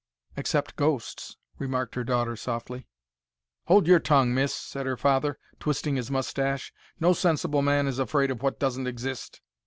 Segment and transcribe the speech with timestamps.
[0.35, 2.87] "Except ghosts," remarked her daughter, softly.
[3.65, 6.73] "Hold your tongue, miss," said her father, twisting his moustache.
[6.99, 9.41] "No sensible man is afraid of what doesn't exist."